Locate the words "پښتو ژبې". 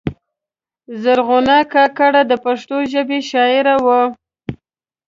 2.45-3.19